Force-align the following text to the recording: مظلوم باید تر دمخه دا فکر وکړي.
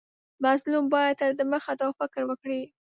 مظلوم 0.43 0.85
باید 0.93 1.15
تر 1.21 1.31
دمخه 1.39 1.73
دا 1.81 1.87
فکر 1.99 2.21
وکړي. 2.25 2.61